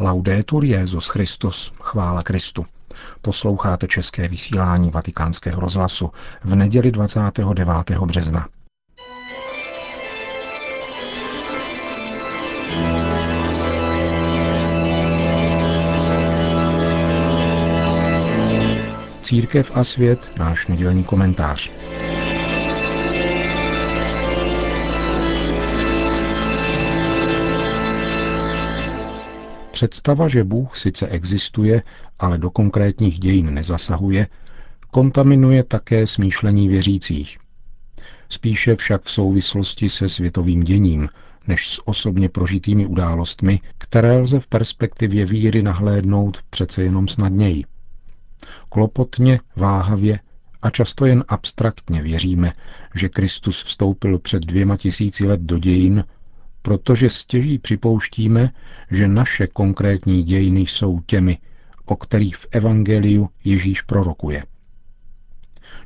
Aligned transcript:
Laudetur 0.00 0.64
Jezus 0.64 1.08
Christus, 1.08 1.72
chvála 1.80 2.22
Kristu. 2.22 2.66
Posloucháte 3.22 3.88
české 3.88 4.28
vysílání 4.28 4.90
Vatikánského 4.90 5.60
rozhlasu 5.60 6.10
v 6.44 6.54
neděli 6.54 6.90
29. 6.90 7.68
března. 8.00 8.48
Církev 19.22 19.72
a 19.74 19.84
svět, 19.84 20.30
náš 20.38 20.66
nedělní 20.66 21.04
komentář. 21.04 21.70
Představa, 29.78 30.28
že 30.28 30.44
Bůh 30.44 30.76
sice 30.76 31.08
existuje, 31.08 31.82
ale 32.18 32.38
do 32.38 32.50
konkrétních 32.50 33.18
dějin 33.18 33.54
nezasahuje, 33.54 34.26
kontaminuje 34.90 35.64
také 35.64 36.06
smýšlení 36.06 36.68
věřících. 36.68 37.38
Spíše 38.28 38.76
však 38.76 39.02
v 39.02 39.10
souvislosti 39.10 39.88
se 39.88 40.08
světovým 40.08 40.60
děním, 40.64 41.08
než 41.46 41.68
s 41.68 41.88
osobně 41.88 42.28
prožitými 42.28 42.86
událostmi, 42.86 43.60
které 43.78 44.18
lze 44.18 44.40
v 44.40 44.46
perspektivě 44.46 45.26
víry 45.26 45.62
nahlédnout 45.62 46.38
přece 46.50 46.82
jenom 46.82 47.08
snadněji. 47.08 47.64
Klopotně, 48.68 49.40
váhavě 49.56 50.20
a 50.62 50.70
často 50.70 51.06
jen 51.06 51.24
abstraktně 51.28 52.02
věříme, 52.02 52.52
že 52.94 53.08
Kristus 53.08 53.62
vstoupil 53.62 54.18
před 54.18 54.42
dvěma 54.42 54.76
tisíci 54.76 55.26
let 55.26 55.40
do 55.40 55.58
dějin 55.58 56.04
protože 56.68 57.10
stěží 57.10 57.58
připouštíme, 57.58 58.50
že 58.90 59.08
naše 59.08 59.46
konkrétní 59.46 60.22
dějiny 60.22 60.60
jsou 60.60 61.00
těmi, 61.00 61.38
o 61.84 61.96
kterých 61.96 62.36
v 62.36 62.46
Evangeliu 62.50 63.28
Ježíš 63.44 63.82
prorokuje. 63.82 64.44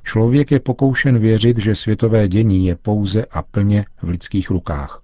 Člověk 0.02 0.50
je 0.50 0.60
pokoušen 0.60 1.18
věřit, 1.18 1.58
že 1.58 1.74
světové 1.74 2.28
dění 2.28 2.66
je 2.66 2.76
pouze 2.76 3.24
a 3.24 3.42
plně 3.42 3.84
v 4.02 4.08
lidských 4.08 4.50
rukách. 4.50 5.02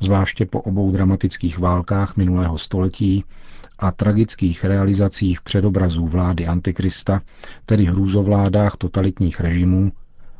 Zvláště 0.00 0.46
po 0.46 0.60
obou 0.60 0.92
dramatických 0.92 1.58
válkách 1.58 2.16
minulého 2.16 2.58
století 2.58 3.24
a 3.78 3.92
tragických 3.92 4.64
realizacích 4.64 5.40
předobrazů 5.40 6.06
vlády 6.06 6.46
Antikrista, 6.46 7.22
tedy 7.66 7.84
hrůzovládách 7.84 8.76
totalitních 8.76 9.40
režimů, 9.40 9.92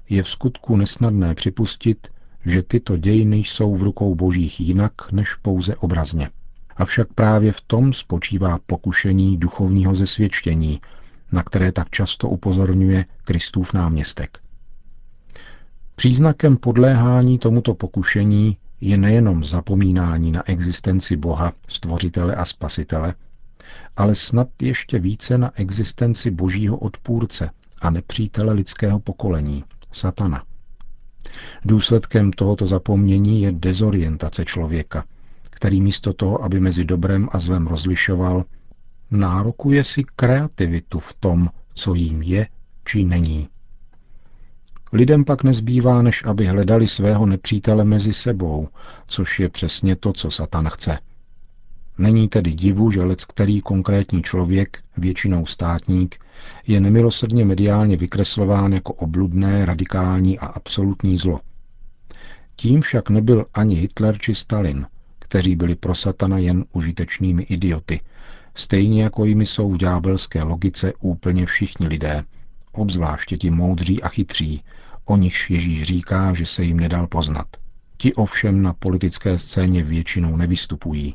je 0.09 0.23
v 0.23 0.29
skutku 0.29 0.77
nesnadné 0.77 1.35
připustit, 1.35 2.09
že 2.49 2.63
tyto 2.63 2.97
dějiny 2.97 3.37
jsou 3.37 3.75
v 3.75 3.83
rukou 3.83 4.15
božích 4.15 4.61
jinak 4.61 4.93
než 5.13 5.35
pouze 5.35 5.77
obrazně. 5.77 6.31
Avšak 6.77 7.09
právě 7.15 7.53
v 7.53 7.61
tom 7.61 7.93
spočívá 7.93 8.59
pokušení 8.67 9.37
duchovního 9.37 9.95
zesvědčení, 9.95 10.81
na 11.33 11.43
které 11.43 11.73
tak 11.73 11.91
často 11.91 12.29
upozorňuje 12.29 13.05
Kristův 13.25 13.73
náměstek. 13.73 14.39
Příznakem 15.95 16.57
podléhání 16.57 17.39
tomuto 17.39 17.75
pokušení 17.75 18.57
je 18.81 18.97
nejenom 18.97 19.45
zapomínání 19.45 20.33
na 20.33 20.49
existenci 20.49 21.17
Boha, 21.17 21.53
stvořitele 21.69 22.35
a 22.35 22.45
spasitele, 22.45 23.15
ale 23.97 24.15
snad 24.15 24.49
ještě 24.63 24.99
více 24.99 25.39
na 25.39 25.51
existenci 25.55 26.31
božího 26.31 26.77
odpůrce 26.77 27.51
a 27.81 27.91
nepřítele 27.91 28.53
lidského 28.53 29.01
pokolení, 29.01 29.65
satana. 29.93 30.45
Důsledkem 31.65 32.31
tohoto 32.33 32.67
zapomnění 32.67 33.43
je 33.43 33.53
dezorientace 33.53 34.45
člověka, 34.45 35.05
který 35.51 35.81
místo 35.81 36.13
toho, 36.13 36.45
aby 36.45 36.61
mezi 36.61 36.85
dobrem 36.85 37.29
a 37.33 37.39
zlem 37.39 37.67
rozlišoval, 37.67 38.45
nárokuje 39.11 39.85
si 39.85 40.05
kreativitu 40.17 40.99
v 40.99 41.15
tom, 41.15 41.49
co 41.75 41.95
jim 41.95 42.23
je 42.23 42.49
či 42.85 43.05
není. 43.05 43.49
Lidem 44.93 45.25
pak 45.25 45.45
nezbývá, 45.45 46.03
než 46.03 46.25
aby 46.25 46.47
hledali 46.47 46.89
svého 46.89 47.27
nepřítele 47.27 47.85
mezi 47.85 48.13
sebou, 48.13 48.69
což 49.07 49.41
je 49.41 49.49
přesně 49.49 49.97
to, 49.97 50.13
co 50.13 50.31
Satan 50.31 50.69
chce. 50.69 50.99
Není 51.99 52.29
tedy 52.29 52.53
divu, 52.53 52.91
že 52.91 53.05
lec 53.05 53.25
který 53.25 53.61
konkrétní 53.61 54.23
člověk, 54.23 54.79
většinou 54.97 55.47
státník, 55.47 56.17
je 56.67 56.81
nemilosrdně 56.81 57.45
mediálně 57.45 57.97
vykreslován 57.97 58.73
jako 58.73 58.93
obludné, 58.93 59.65
radikální 59.65 60.39
a 60.39 60.47
absolutní 60.47 61.17
zlo. 61.17 61.41
Tím 62.57 62.81
však 62.81 63.11
nebyl 63.11 63.47
ani 63.55 63.75
Hitler 63.75 64.19
či 64.19 64.35
Stalin, 64.35 64.87
kteří 65.19 65.57
byli 65.57 65.75
pro 65.75 65.95
satana 65.95 66.39
jen 66.39 66.65
užitečnými 66.73 67.43
idioty, 67.43 68.01
stejně 68.55 69.03
jako 69.03 69.25
jimi 69.25 69.47
jsou 69.47 69.71
v 69.71 69.79
ďábelské 69.79 70.43
logice 70.43 70.93
úplně 71.01 71.47
všichni 71.47 71.89
lidé, 71.89 72.25
obzvláště 72.73 73.37
ti 73.37 73.51
moudří 73.51 74.03
a 74.03 74.09
chytří, 74.09 74.63
o 75.05 75.17
nichž 75.17 75.51
Ježíš 75.51 75.83
říká, 75.83 76.33
že 76.33 76.47
se 76.47 76.65
jim 76.65 76.81
nedal 76.81 77.07
poznat. 77.07 77.47
Ti 77.97 78.15
ovšem 78.15 78.63
na 78.63 78.73
politické 78.73 79.39
scéně 79.39 79.83
většinou 79.83 80.37
nevystupují. 80.37 81.15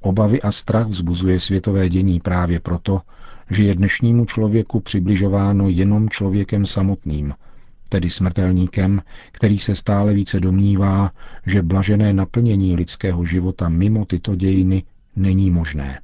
Obavy 0.00 0.42
a 0.42 0.52
strach 0.52 0.86
vzbuzuje 0.86 1.40
světové 1.40 1.88
dění 1.88 2.20
právě 2.20 2.60
proto, 2.60 3.00
že 3.50 3.64
je 3.64 3.74
dnešnímu 3.74 4.24
člověku 4.24 4.80
přibližováno 4.80 5.68
jenom 5.68 6.08
člověkem 6.08 6.66
samotným, 6.66 7.34
tedy 7.88 8.10
smrtelníkem, 8.10 9.02
který 9.32 9.58
se 9.58 9.74
stále 9.74 10.12
více 10.12 10.40
domnívá, 10.40 11.10
že 11.46 11.62
blažené 11.62 12.12
naplnění 12.12 12.76
lidského 12.76 13.24
života 13.24 13.68
mimo 13.68 14.04
tyto 14.04 14.36
dějiny 14.36 14.82
není 15.16 15.50
možné. 15.50 16.00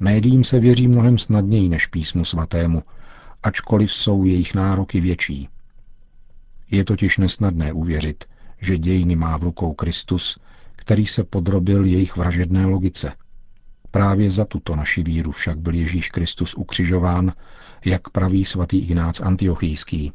Médiím 0.00 0.44
se 0.44 0.60
věří 0.60 0.88
mnohem 0.88 1.18
snadněji 1.18 1.68
než 1.68 1.86
písmu 1.86 2.24
svatému, 2.24 2.82
ačkoliv 3.42 3.92
jsou 3.92 4.24
jejich 4.24 4.54
nároky 4.54 5.00
větší. 5.00 5.48
Je 6.70 6.84
totiž 6.84 7.18
nesnadné 7.18 7.72
uvěřit, 7.72 8.24
že 8.60 8.78
dějiny 8.78 9.16
má 9.16 9.36
v 9.38 9.42
rukou 9.42 9.72
Kristus, 9.72 10.38
který 10.90 11.06
se 11.06 11.24
podrobil 11.24 11.84
jejich 11.84 12.16
vražedné 12.16 12.66
logice– 12.66 13.12
Právě 13.90 14.30
za 14.30 14.44
tuto 14.44 14.76
naši 14.76 15.02
víru 15.02 15.32
však 15.32 15.58
byl 15.58 15.74
Ježíš 15.74 16.08
Kristus 16.10 16.54
ukřižován, 16.54 17.32
jak 17.84 18.08
praví 18.08 18.44
svatý 18.44 18.78
Ignác 18.78 19.20
Antiochijský. 19.20 20.12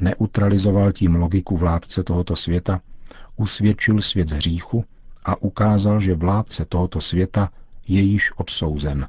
Neutralizoval 0.00 0.92
tím 0.92 1.14
logiku 1.14 1.56
vládce 1.56 2.02
tohoto 2.02 2.36
světa, 2.36 2.80
usvědčil 3.36 4.02
svět 4.02 4.28
z 4.28 4.32
hříchu 4.32 4.84
a 5.24 5.42
ukázal, 5.42 6.00
že 6.00 6.14
vládce 6.14 6.64
tohoto 6.64 7.00
světa 7.00 7.50
je 7.88 8.00
již 8.00 8.32
odsouzen. 8.36 9.08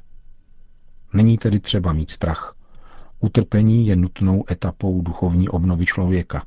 Není 1.12 1.38
tedy 1.38 1.60
třeba 1.60 1.92
mít 1.92 2.10
strach. 2.10 2.54
Utrpení 3.20 3.86
je 3.86 3.96
nutnou 3.96 4.44
etapou 4.50 5.02
duchovní 5.02 5.48
obnovy 5.48 5.86
člověka. 5.86 6.42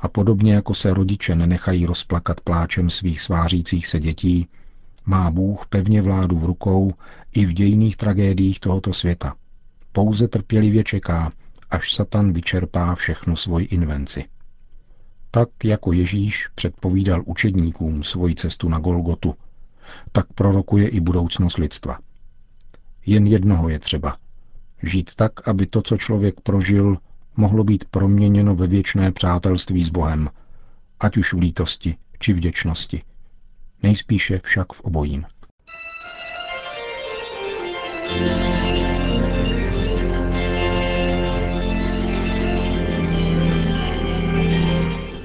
A 0.00 0.08
podobně 0.08 0.54
jako 0.54 0.74
se 0.74 0.94
rodiče 0.94 1.34
nenechají 1.36 1.86
rozplakat 1.86 2.40
pláčem 2.40 2.90
svých 2.90 3.20
svářících 3.20 3.86
se 3.86 4.00
dětí, 4.00 4.48
má 5.06 5.30
Bůh 5.30 5.66
pevně 5.66 6.02
vládu 6.02 6.38
v 6.38 6.44
rukou 6.44 6.92
i 7.32 7.46
v 7.46 7.52
dějných 7.52 7.96
tragédiích 7.96 8.60
tohoto 8.60 8.92
světa. 8.92 9.34
Pouze 9.92 10.28
trpělivě 10.28 10.84
čeká, 10.84 11.32
až 11.70 11.94
Satan 11.94 12.32
vyčerpá 12.32 12.94
všechnu 12.94 13.36
svoji 13.36 13.66
invenci. 13.66 14.24
Tak 15.30 15.48
jako 15.64 15.92
Ježíš 15.92 16.48
předpovídal 16.54 17.22
učedníkům 17.26 18.02
svoji 18.02 18.34
cestu 18.34 18.68
na 18.68 18.78
Golgotu, 18.78 19.34
tak 20.12 20.32
prorokuje 20.32 20.88
i 20.88 21.00
budoucnost 21.00 21.58
lidstva. 21.58 21.98
Jen 23.06 23.26
jednoho 23.26 23.68
je 23.68 23.78
třeba. 23.78 24.16
Žít 24.82 25.14
tak, 25.14 25.48
aby 25.48 25.66
to, 25.66 25.82
co 25.82 25.96
člověk 25.96 26.40
prožil, 26.40 26.98
mohlo 27.36 27.64
být 27.64 27.84
proměněno 27.84 28.54
ve 28.56 28.66
věčné 28.66 29.12
přátelství 29.12 29.84
s 29.84 29.88
Bohem, 29.88 30.30
ať 31.00 31.16
už 31.16 31.32
v 31.32 31.38
lítosti 31.38 31.96
či 32.18 32.32
vděčnosti– 32.32 33.02
nejspíše 33.82 34.38
však 34.38 34.72
v 34.72 34.80
obojím. 34.80 35.24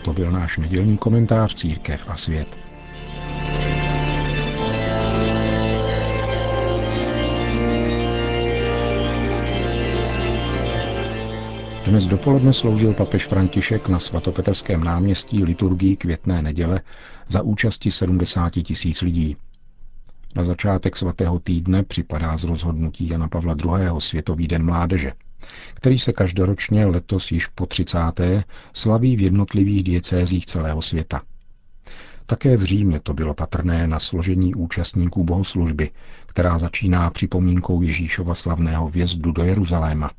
To 0.04 0.14
byl 0.14 0.32
náš 0.32 0.58
nedělní 0.58 0.98
komentář 0.98 1.56
Církev 1.56 2.06
a 2.08 2.18
svět. 2.18 2.48
Dnes 11.86 12.08
dopoledne 12.08 12.54
sloužil 12.54 12.94
papež 12.94 13.26
František 13.26 13.88
na 13.88 14.00
svatopetrském 14.00 14.84
náměstí 14.84 15.44
liturgii 15.44 15.96
květné 15.96 16.42
neděle 16.42 16.82
za 17.30 17.42
účasti 17.42 17.92
70 17.92 18.50
tisíc 18.50 19.02
lidí. 19.02 19.38
Na 20.36 20.44
začátek 20.44 20.98
svatého 20.98 21.40
týdne 21.40 21.84
připadá 21.84 22.38
z 22.38 22.44
rozhodnutí 22.44 23.10
Jana 23.10 23.28
Pavla 23.28 23.56
II. 23.66 23.90
Světový 24.00 24.48
den 24.48 24.66
mládeže, 24.66 25.12
který 25.74 26.00
se 26.00 26.14
každoročně 26.14 26.86
letos 26.86 27.32
již 27.32 27.48
po 27.48 27.66
30. 27.66 28.00
slaví 28.74 29.16
v 29.16 29.22
jednotlivých 29.22 29.84
diecézích 29.84 30.46
celého 30.46 30.82
světa. 30.82 31.22
Také 32.26 32.58
v 32.58 32.64
Římě 32.64 33.00
to 33.00 33.14
bylo 33.14 33.34
patrné 33.34 33.88
na 33.88 34.00
složení 34.00 34.56
účastníků 34.56 35.24
bohoslužby, 35.24 35.90
která 36.26 36.58
začíná 36.58 37.10
připomínkou 37.10 37.82
Ježíšova 37.82 38.36
slavného 38.36 38.90
vjezdu 38.90 39.32
do 39.32 39.44
Jeruzaléma. 39.44 40.12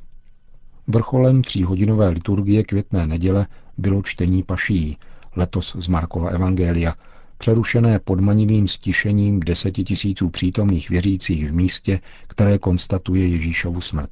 Vrcholem 0.88 1.42
tříhodinové 1.42 2.08
liturgie 2.08 2.64
květné 2.64 3.06
neděle 3.06 3.46
bylo 3.78 4.02
čtení 4.02 4.42
paší, 4.42 4.98
letos 5.36 5.76
z 5.78 5.88
Markova 5.88 6.28
Evangelia, 6.30 6.94
přerušené 7.38 7.98
podmanivým 7.98 8.68
stišením 8.68 9.40
deseti 9.40 9.84
tisíců 9.84 10.30
přítomných 10.30 10.90
věřících 10.90 11.50
v 11.50 11.54
místě, 11.54 12.00
které 12.26 12.58
konstatuje 12.58 13.28
Ježíšovu 13.28 13.80
smrt. 13.80 14.10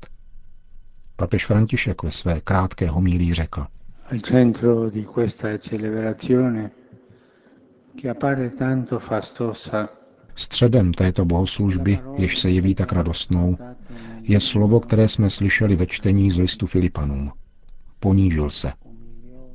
Papež 1.16 1.46
František 1.46 2.02
ve 2.02 2.10
své 2.10 2.40
krátké 2.40 2.88
homílí 2.88 3.34
řekl. 3.34 3.66
Al 4.10 4.18
centro 4.18 4.90
di 4.90 5.04
questa 5.14 5.58
celebrazione 5.58 6.70
Středem 10.34 10.94
této 10.94 11.24
bohoslužby, 11.24 11.98
jež 12.16 12.38
se 12.38 12.50
jeví 12.50 12.74
tak 12.74 12.92
radostnou, 12.92 13.58
je 14.26 14.40
slovo, 14.40 14.80
které 14.80 15.08
jsme 15.08 15.30
slyšeli 15.30 15.76
ve 15.76 15.86
čtení 15.86 16.30
z 16.30 16.38
listu 16.38 16.66
Filipanům. 16.66 17.32
Ponížil 18.00 18.50
se. 18.50 18.72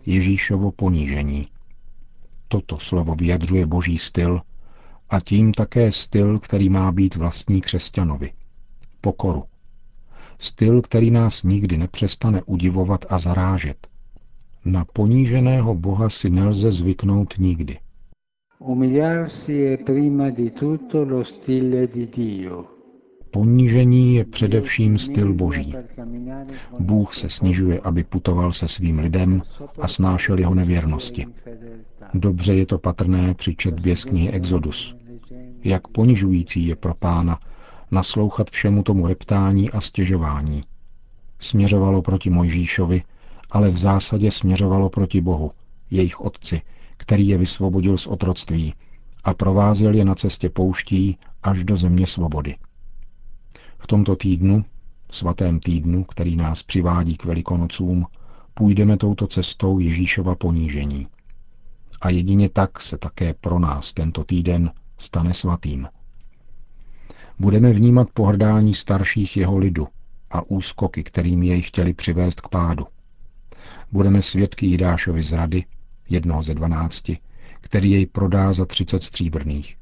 Ježíšovo 0.05 0.71
ponížení. 0.71 1.47
Toto 2.47 2.79
slovo 2.79 3.15
vyjadřuje 3.15 3.65
boží 3.65 3.97
styl 3.97 4.41
a 5.09 5.19
tím 5.19 5.53
také 5.53 5.91
styl, 5.91 6.39
který 6.39 6.69
má 6.69 6.91
být 6.91 7.15
vlastní 7.15 7.61
křesťanovi. 7.61 8.31
Pokoru. 9.01 9.43
Styl, 10.39 10.81
který 10.81 11.11
nás 11.11 11.43
nikdy 11.43 11.77
nepřestane 11.77 12.43
udivovat 12.43 13.05
a 13.09 13.17
zarážet. 13.17 13.87
Na 14.65 14.85
poníženého 14.85 15.75
Boha 15.75 16.09
si 16.09 16.29
nelze 16.29 16.71
zvyknout 16.71 17.33
nikdy. 17.37 17.77
Umiliarsi 18.59 19.53
è 19.53 19.77
prima 19.83 20.29
di 20.29 20.51
tutto 20.51 21.03
lo 21.05 21.23
stile 21.23 21.87
di 21.87 22.07
Dio. 22.07 22.78
Ponížení 23.31 24.15
je 24.15 24.25
především 24.25 24.97
styl 24.97 25.33
boží. 25.33 25.73
Bůh 26.79 27.13
se 27.13 27.29
snižuje, 27.29 27.79
aby 27.79 28.03
putoval 28.03 28.51
se 28.51 28.67
svým 28.67 28.99
lidem 28.99 29.41
a 29.81 29.87
snášel 29.87 30.39
jeho 30.39 30.55
nevěrnosti. 30.55 31.25
Dobře 32.13 32.55
je 32.55 32.65
to 32.65 32.79
patrné 32.79 33.33
při 33.33 33.55
četbě 33.55 33.95
z 33.95 34.05
knihy 34.05 34.29
Exodus. 34.31 34.95
Jak 35.63 35.87
ponižující 35.87 36.67
je 36.67 36.75
pro 36.75 36.93
pána 36.93 37.39
naslouchat 37.91 38.49
všemu 38.49 38.83
tomu 38.83 39.07
reptání 39.07 39.71
a 39.71 39.81
stěžování. 39.81 40.61
Směřovalo 41.39 42.01
proti 42.01 42.29
Mojžíšovi, 42.29 43.03
ale 43.51 43.69
v 43.69 43.77
zásadě 43.77 44.31
směřovalo 44.31 44.89
proti 44.89 45.21
Bohu, 45.21 45.51
jejich 45.91 46.21
otci, 46.21 46.61
který 46.97 47.27
je 47.27 47.37
vysvobodil 47.37 47.97
z 47.97 48.07
otroctví 48.07 48.73
a 49.23 49.33
provázel 49.33 49.95
je 49.95 50.05
na 50.05 50.15
cestě 50.15 50.49
pouští 50.49 51.17
až 51.43 51.63
do 51.63 51.77
země 51.77 52.07
svobody. 52.07 52.55
V 53.79 53.87
tomto 53.87 54.15
týdnu, 54.15 54.65
svatém 55.11 55.59
týdnu, 55.59 56.03
který 56.03 56.35
nás 56.35 56.63
přivádí 56.63 57.17
k 57.17 57.25
velikonocům, 57.25 58.05
půjdeme 58.53 58.97
touto 58.97 59.27
cestou 59.27 59.79
Ježíšova 59.79 60.35
ponížení. 60.35 61.07
A 62.01 62.09
jedině 62.09 62.49
tak 62.49 62.81
se 62.81 62.97
také 62.97 63.33
pro 63.33 63.59
nás 63.59 63.93
tento 63.93 64.23
týden 64.23 64.71
stane 64.97 65.33
svatým. 65.33 65.87
Budeme 67.39 67.73
vnímat 67.73 68.09
pohrdání 68.13 68.73
starších 68.73 69.37
jeho 69.37 69.57
lidu 69.57 69.87
a 70.31 70.41
úskoky, 70.41 71.03
kterým 71.03 71.43
jej 71.43 71.61
chtěli 71.61 71.93
přivést 71.93 72.41
k 72.41 72.47
pádu. 72.47 72.87
Budeme 73.91 74.21
svědky 74.21 74.65
Jidášovi 74.65 75.23
zrady 75.23 75.63
jednoho 76.09 76.43
ze 76.43 76.53
dvanácti, 76.53 77.17
který 77.61 77.91
jej 77.91 78.05
prodá 78.05 78.53
za 78.53 78.65
třicet 78.65 79.03
stříbrných. 79.03 79.77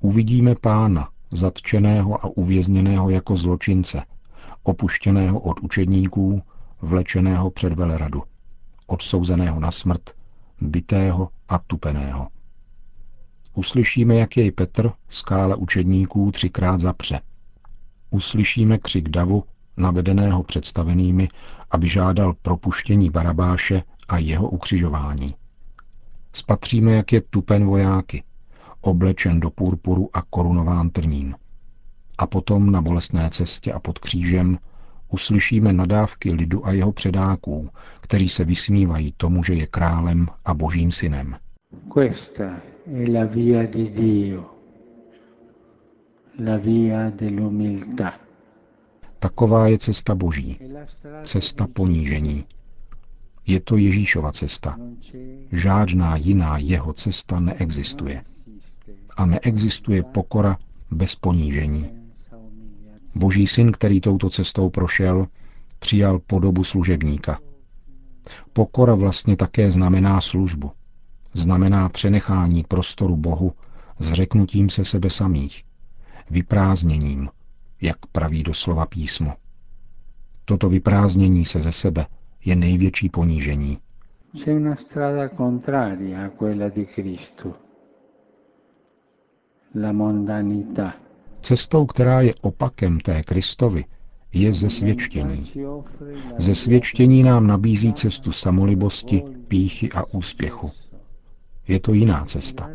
Uvidíme 0.00 0.54
pána, 0.54 1.08
zatčeného 1.30 2.24
a 2.24 2.28
uvězněného 2.36 3.10
jako 3.10 3.36
zločince, 3.36 4.02
opuštěného 4.62 5.40
od 5.40 5.60
učedníků, 5.60 6.42
vlečeného 6.82 7.50
před 7.50 7.72
veleradu, 7.72 8.22
odsouzeného 8.86 9.60
na 9.60 9.70
smrt, 9.70 10.10
bitého 10.60 11.28
a 11.48 11.58
tupeného. 11.58 12.28
Uslyšíme, 13.54 14.14
jak 14.14 14.36
jej 14.36 14.50
Petr, 14.50 14.92
skála 15.08 15.56
učedníků, 15.56 16.30
třikrát 16.32 16.80
zapře. 16.80 17.20
Uslyšíme 18.10 18.78
křik 18.78 19.08
davu, 19.08 19.44
navedeného 19.76 20.42
představenými, 20.42 21.28
aby 21.70 21.88
žádal 21.88 22.34
propuštění 22.42 23.10
Barabáše 23.10 23.82
a 24.08 24.18
jeho 24.18 24.48
ukřižování. 24.48 25.34
Spatříme, 26.32 26.92
jak 26.92 27.12
je 27.12 27.20
tupen 27.20 27.64
vojáky, 27.64 28.24
oblečen 28.84 29.40
do 29.40 29.50
purpuru 29.50 30.10
a 30.12 30.22
korunován 30.22 30.90
trním. 30.90 31.34
A 32.18 32.26
potom 32.26 32.72
na 32.72 32.82
bolestné 32.82 33.30
cestě 33.30 33.72
a 33.72 33.78
pod 33.80 33.98
křížem 33.98 34.58
uslyšíme 35.08 35.72
nadávky 35.72 36.32
lidu 36.32 36.66
a 36.66 36.72
jeho 36.72 36.92
předáků, 36.92 37.70
kteří 38.00 38.28
se 38.28 38.44
vysmívají 38.44 39.14
tomu, 39.16 39.42
že 39.44 39.54
je 39.54 39.66
králem 39.66 40.28
a 40.44 40.54
božím 40.54 40.92
synem. 40.92 41.36
Questa 41.94 42.60
è 42.86 43.12
la 43.12 43.24
via 43.24 43.66
di 43.66 43.90
Dio, 43.90 44.50
la 46.38 46.56
via 46.56 47.10
dell'umiltà. 47.10 48.12
Taková 49.18 49.68
je 49.68 49.78
cesta 49.78 50.14
boží, 50.14 50.58
cesta 51.22 51.66
ponížení, 51.66 52.44
je 53.46 53.60
to 53.60 53.76
Ježíšova 53.76 54.32
cesta. 54.32 54.78
Žádná 55.52 56.16
jiná 56.16 56.58
jeho 56.58 56.92
cesta 56.92 57.40
neexistuje. 57.40 58.24
A 59.16 59.26
neexistuje 59.26 60.02
pokora 60.02 60.58
bez 60.90 61.14
ponížení. 61.14 61.90
Boží 63.14 63.46
syn, 63.46 63.72
který 63.72 64.00
touto 64.00 64.30
cestou 64.30 64.70
prošel, 64.70 65.26
přijal 65.78 66.18
podobu 66.18 66.64
služebníka. 66.64 67.38
Pokora 68.52 68.94
vlastně 68.94 69.36
také 69.36 69.70
znamená 69.70 70.20
službu. 70.20 70.70
Znamená 71.34 71.88
přenechání 71.88 72.64
prostoru 72.68 73.16
Bohu 73.16 73.52
zřeknutím 73.98 74.70
se 74.70 74.84
sebe 74.84 75.10
samých, 75.10 75.62
vyprázdněním, 76.30 77.28
jak 77.80 77.96
praví 78.12 78.42
doslova 78.42 78.86
písmo. 78.86 79.32
Toto 80.44 80.68
vyprázdnění 80.68 81.44
se 81.44 81.60
ze 81.60 81.72
sebe 81.72 82.06
je 82.44 82.56
největší 82.56 83.08
ponížení. 83.08 83.78
Cestou, 91.40 91.86
která 91.86 92.20
je 92.20 92.34
opakem 92.40 93.00
té 93.00 93.22
Kristovi, 93.22 93.84
je 94.32 94.52
zesvědčení. 94.52 95.52
Zesvědčení 96.38 97.22
nám 97.22 97.46
nabízí 97.46 97.92
cestu 97.92 98.32
samolibosti, 98.32 99.22
píchy 99.48 99.92
a 99.92 100.04
úspěchu. 100.14 100.70
Je 101.68 101.80
to 101.80 101.92
jiná 101.92 102.24
cesta. 102.24 102.70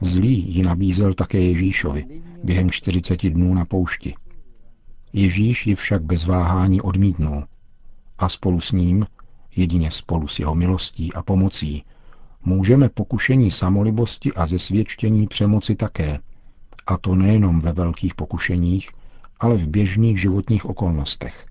Zlý 0.00 0.54
ji 0.54 0.62
nabízel 0.62 1.14
také 1.14 1.40
Ježíšovi 1.40 2.06
během 2.44 2.70
40 2.70 3.30
dnů 3.30 3.54
na 3.54 3.64
poušti. 3.64 4.14
Ježíš 5.12 5.66
ji 5.66 5.74
však 5.74 6.02
bez 6.02 6.24
váhání 6.24 6.80
odmítnul 6.80 7.44
a 8.18 8.28
spolu 8.28 8.60
s 8.60 8.72
ním, 8.72 9.06
jedině 9.56 9.90
spolu 9.90 10.28
s 10.28 10.38
jeho 10.38 10.54
milostí 10.54 11.12
a 11.12 11.22
pomocí, 11.22 11.84
můžeme 12.46 12.88
pokušení 12.88 13.50
samolibosti 13.50 14.32
a 14.32 14.46
zesvědčení 14.46 15.26
přemoci 15.26 15.76
také, 15.76 16.18
a 16.86 16.96
to 16.96 17.14
nejenom 17.14 17.60
ve 17.60 17.72
velkých 17.72 18.14
pokušeních, 18.14 18.90
ale 19.40 19.56
v 19.56 19.68
běžných 19.68 20.20
životních 20.20 20.64
okolnostech. 20.64 21.46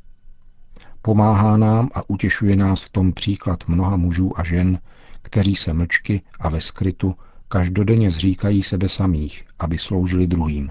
Pomáhá 1.01 1.57
nám 1.57 1.89
a 1.93 2.09
utěšuje 2.09 2.55
nás 2.55 2.83
v 2.83 2.89
tom 2.89 3.13
příklad 3.13 3.63
mnoha 3.67 3.97
mužů 3.97 4.39
a 4.39 4.43
žen, 4.43 4.79
kteří 5.21 5.55
se 5.55 5.73
mlčky 5.73 6.21
a 6.39 6.49
ve 6.49 6.61
skrytu 6.61 7.15
každodenně 7.47 8.11
zříkají 8.11 8.63
sebe 8.63 8.89
samých, 8.89 9.45
aby 9.59 9.77
sloužili 9.77 10.27
druhým. 10.27 10.69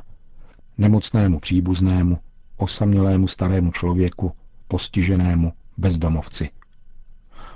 Nemocnému 0.78 1.40
příbuznému, 1.40 2.18
osamělému 2.56 3.28
starému 3.28 3.72
člověku, 3.72 4.32
postiženému, 4.68 5.52
bezdomovci. 5.76 6.50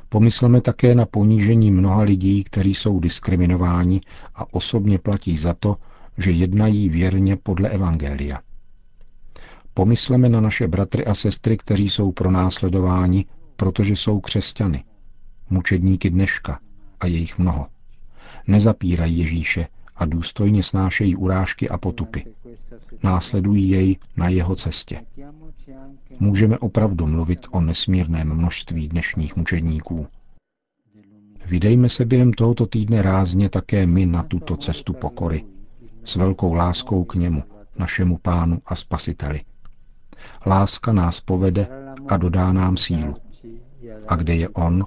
Pomysleme 0.08 0.60
také 0.60 0.94
na 0.94 1.06
ponížení 1.06 1.70
mnoha 1.70 2.02
lidí, 2.02 2.44
kteří 2.44 2.74
jsou 2.74 3.00
diskriminováni 3.00 4.00
a 4.34 4.54
osobně 4.54 4.98
platí 4.98 5.36
za 5.36 5.54
to, 5.54 5.76
že 6.18 6.30
jednají 6.30 6.88
věrně 6.88 7.36
podle 7.36 7.68
Evangelia. 7.68 8.40
Pomysleme 9.74 10.28
na 10.28 10.40
naše 10.40 10.68
bratry 10.68 11.04
a 11.06 11.14
sestry, 11.14 11.56
kteří 11.56 11.90
jsou 11.90 12.12
pronásledováni, 12.12 13.26
protože 13.56 13.96
jsou 13.96 14.20
křesťany, 14.20 14.84
mučedníky 15.50 16.10
dneška 16.10 16.60
a 17.00 17.06
jejich 17.06 17.38
mnoho. 17.38 17.66
Nezapírají 18.46 19.18
Ježíše 19.18 19.66
a 19.96 20.04
důstojně 20.06 20.62
snášejí 20.62 21.16
urážky 21.16 21.68
a 21.68 21.78
potupy. 21.78 22.20
Následují 23.02 23.70
jej 23.70 23.96
na 24.16 24.28
jeho 24.28 24.56
cestě 24.56 25.04
můžeme 26.20 26.58
opravdu 26.58 27.06
mluvit 27.06 27.46
o 27.50 27.60
nesmírném 27.60 28.34
množství 28.34 28.88
dnešních 28.88 29.36
mučedníků. 29.36 30.06
Vydejme 31.46 31.88
se 31.88 32.04
během 32.04 32.32
tohoto 32.32 32.66
týdne 32.66 33.02
rázně 33.02 33.48
také 33.48 33.86
my 33.86 34.06
na 34.06 34.22
tuto 34.22 34.56
cestu 34.56 34.92
pokory, 34.92 35.44
s 36.04 36.16
velkou 36.16 36.54
láskou 36.54 37.04
k 37.04 37.14
němu, 37.14 37.42
našemu 37.78 38.18
pánu 38.18 38.62
a 38.66 38.74
spasiteli. 38.74 39.40
Láska 40.46 40.92
nás 40.92 41.20
povede 41.20 41.68
a 42.08 42.16
dodá 42.16 42.52
nám 42.52 42.76
sílu. 42.76 43.16
A 44.08 44.16
kde 44.16 44.34
je 44.34 44.48
on, 44.48 44.84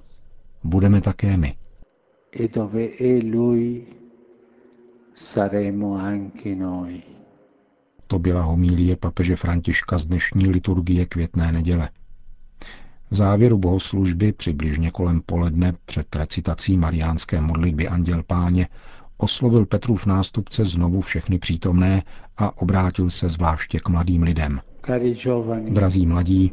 budeme 0.63 1.01
také 1.01 1.37
my. 1.37 1.55
E 2.39 2.47
dove 2.47 2.85
è 2.85 3.19
lui, 3.23 3.85
saremo 5.15 5.95
anche 5.95 6.55
noi. 6.55 7.03
To 8.11 8.19
byla 8.19 8.43
homílie 8.43 8.95
papeže 8.95 9.35
Františka 9.35 9.97
z 9.97 10.05
dnešní 10.05 10.47
liturgie 10.47 11.05
květné 11.05 11.51
neděle. 11.51 11.89
V 13.11 13.15
závěru 13.15 13.57
bohoslužby 13.57 14.31
přibližně 14.31 14.91
kolem 14.91 15.21
poledne 15.25 15.73
před 15.85 16.15
recitací 16.15 16.77
mariánské 16.77 17.41
modlitby 17.41 17.87
Anděl 17.87 18.23
Páně 18.23 18.67
oslovil 19.17 19.65
Petrův 19.65 20.05
nástupce 20.05 20.65
znovu 20.65 21.01
všechny 21.01 21.39
přítomné 21.39 22.03
a 22.37 22.61
obrátil 22.61 23.09
se 23.09 23.29
zvláště 23.29 23.79
k 23.79 23.89
mladým 23.89 24.23
lidem. 24.23 24.61
Drazí 25.69 26.05
mladí, 26.05 26.51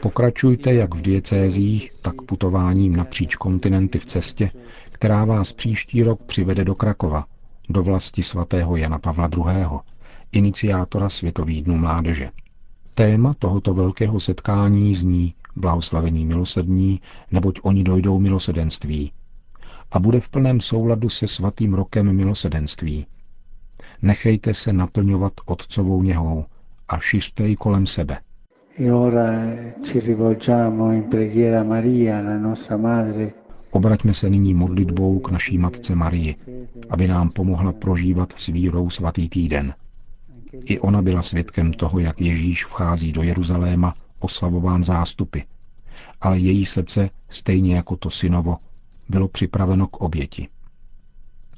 pokračujte 0.00 0.74
jak 0.74 0.94
v 0.94 1.02
diecézích, 1.02 1.92
tak 2.02 2.22
putováním 2.22 2.96
napříč 2.96 3.36
kontinenty 3.36 3.98
v 3.98 4.06
cestě, 4.06 4.50
která 4.96 5.24
vás 5.24 5.52
příští 5.52 6.02
rok 6.02 6.22
přivede 6.22 6.64
do 6.64 6.74
Krakova, 6.74 7.24
do 7.68 7.82
vlasti 7.82 8.22
svatého 8.22 8.76
Jana 8.76 8.98
Pavla 8.98 9.28
II., 9.36 9.66
iniciátora 10.32 11.08
Světových 11.08 11.62
dnů 11.62 11.76
mládeže. 11.76 12.30
Téma 12.94 13.34
tohoto 13.38 13.74
velkého 13.74 14.20
setkání 14.20 14.94
zní 14.94 15.34
blahoslavení 15.56 16.26
milosrdní, 16.26 17.00
neboť 17.30 17.60
oni 17.62 17.84
dojdou 17.84 18.18
milosedenství. 18.18 19.12
A 19.92 19.98
bude 20.00 20.20
v 20.20 20.28
plném 20.28 20.60
souladu 20.60 21.08
se 21.08 21.28
svatým 21.28 21.74
rokem 21.74 22.16
milosedenství. 22.16 23.06
Nechejte 24.02 24.54
se 24.54 24.72
naplňovat 24.72 25.32
otcovou 25.46 26.02
něhou 26.02 26.44
a 26.88 26.98
šiřte 26.98 27.48
ji 27.48 27.56
kolem 27.56 27.86
sebe. 27.86 28.18
Obraťme 33.76 34.14
se 34.14 34.30
nyní 34.30 34.54
modlitbou 34.54 35.18
k 35.18 35.30
naší 35.30 35.58
Matce 35.58 35.94
Marii, 35.94 36.36
aby 36.90 37.08
nám 37.08 37.30
pomohla 37.30 37.72
prožívat 37.72 38.32
s 38.36 38.46
vírou 38.46 38.90
svatý 38.90 39.28
týden. 39.28 39.74
I 40.64 40.80
ona 40.80 41.02
byla 41.02 41.22
svědkem 41.22 41.72
toho, 41.72 41.98
jak 41.98 42.20
Ježíš 42.20 42.64
vchází 42.64 43.12
do 43.12 43.22
Jeruzaléma 43.22 43.94
oslavován 44.18 44.84
zástupy, 44.84 45.40
ale 46.20 46.38
její 46.38 46.66
srdce, 46.66 47.10
stejně 47.28 47.76
jako 47.76 47.96
to 47.96 48.10
synovo, 48.10 48.56
bylo 49.08 49.28
připraveno 49.28 49.86
k 49.86 49.96
oběti. 50.00 50.48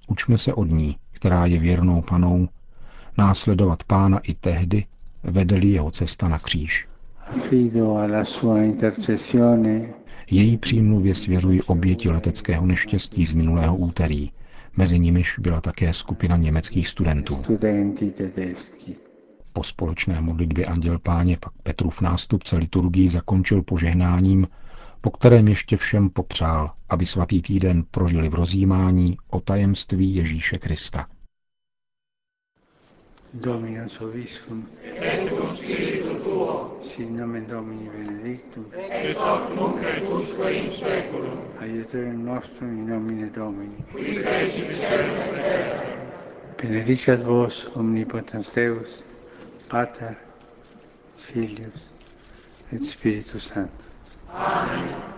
Učme 0.08 0.38
se 0.38 0.54
od 0.54 0.70
ní, 0.70 0.96
která 1.10 1.46
je 1.46 1.58
věrnou 1.58 2.02
panou, 2.02 2.48
následovat 3.18 3.82
pána 3.82 4.18
i 4.18 4.34
tehdy, 4.34 4.84
vedeli 5.22 5.68
jeho 5.68 5.90
cesta 5.90 6.28
na 6.28 6.38
kříž. 6.38 6.88
Její 10.30 10.56
přímluvě 10.56 11.14
svěřují 11.14 11.62
oběti 11.62 12.11
leteckého 12.11 12.66
neštěstí 12.66 13.26
z 13.26 13.35
minulého 13.35 13.76
úterý. 13.76 14.30
Mezi 14.76 14.99
nimiž 14.99 15.38
byla 15.38 15.61
také 15.61 15.92
skupina 15.92 16.37
německých 16.37 16.88
studentů. 16.88 17.42
Po 19.52 19.62
společné 19.64 20.20
modlitbě 20.20 20.66
Anděl 20.66 20.99
Páně 20.99 21.37
pak 21.40 21.52
Petrův 21.62 22.00
nástupce 22.00 22.58
liturgii 22.58 23.08
zakončil 23.08 23.62
požehnáním, 23.62 24.47
po 25.00 25.11
kterém 25.11 25.49
ještě 25.49 25.76
všem 25.76 26.11
popřál, 26.11 26.70
aby 26.88 27.06
svatý 27.06 27.42
týden 27.42 27.85
prožili 27.90 28.28
v 28.28 28.35
rozjímání 28.35 29.16
o 29.30 29.40
tajemství 29.40 30.14
Ježíše 30.14 30.58
Krista. 30.58 31.06
Dominus 33.32 34.00
Obiscum, 34.00 34.66
et 34.82 35.28
cum 35.28 35.54
spiritu 35.54 36.14
tuo, 36.23 36.78
sin 36.80 37.16
nomen 37.16 37.47
Domini 37.47 37.90
benedictum, 37.90 38.64
ex 38.73 39.18
hoc 39.18 39.50
nunc 39.54 39.82
et 39.85 40.02
usque 40.08 40.49
in 40.50 40.70
seculum, 40.70 41.38
aiuterium 41.61 42.25
nostrum 42.25 42.78
in 42.78 42.87
nomine 42.87 43.30
Domini, 43.30 43.85
qui 43.92 44.16
feci 44.16 44.75
cielo 44.75 45.32
terra. 45.35 45.82
Benedicat 46.56 47.23
vos 47.23 47.68
omnipotens 47.75 48.50
Deus, 48.50 49.02
Pater, 49.68 50.16
Filius 51.14 51.85
et 52.73 52.82
Spiritus 52.82 53.44
Sanctus. 53.52 53.87
Amen. 54.32 55.17